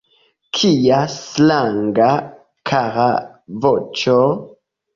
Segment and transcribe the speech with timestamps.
[0.59, 2.09] Kia stranga,
[2.73, 3.07] kara
[3.67, 4.21] voĉo!